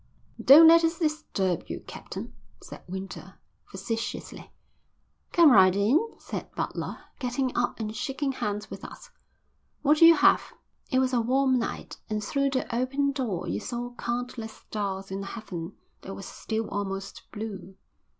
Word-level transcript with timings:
"Don't 0.43 0.67
let 0.67 0.83
us 0.83 0.97
disturb 0.97 1.65
you, 1.67 1.81
Captain," 1.85 2.33
said 2.63 2.81
Winter, 2.87 3.35
facetiously. 3.67 4.51
"Come 5.31 5.51
right 5.51 5.75
in," 5.75 5.99
said 6.17 6.49
Butler, 6.55 6.97
getting 7.19 7.55
up 7.55 7.79
and 7.79 7.95
shaking 7.95 8.31
hands 8.31 8.71
with 8.71 8.83
us. 8.83 9.11
"What'll 9.83 10.07
you 10.07 10.15
have?" 10.15 10.53
It 10.89 10.97
was 10.97 11.13
a 11.13 11.21
warm 11.21 11.59
night, 11.59 11.97
and 12.09 12.23
through 12.23 12.49
the 12.49 12.75
open 12.75 13.11
door 13.11 13.47
you 13.47 13.59
saw 13.59 13.91
countless 13.93 14.53
stars 14.53 15.11
in 15.11 15.21
a 15.21 15.27
heaven 15.27 15.73
that 16.01 16.15
was 16.15 16.25
still 16.25 16.67
almost 16.71 17.27
blue. 17.31 17.75